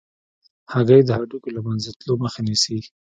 هګۍ 0.73 1.01
د 1.05 1.09
هډوکو 1.17 1.49
له 1.55 1.61
منځه 1.67 1.89
تلو 1.99 2.13
مخه 2.23 2.39
نیسي. 2.47 2.79